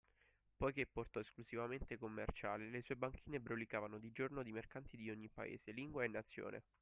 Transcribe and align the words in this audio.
Poiché 0.57 0.87
porto 0.87 1.19
esclusivamente 1.19 1.95
commerciale, 1.99 2.67
le 2.71 2.81
sue 2.81 2.95
banchine 2.95 3.39
brulicavano 3.39 3.99
di 3.99 4.11
giorno 4.11 4.41
di 4.41 4.51
mercanti 4.51 4.97
di 4.97 5.11
ogni 5.11 5.29
paese, 5.29 5.69
lingua 5.71 6.03
e 6.03 6.07
nazione 6.07 6.63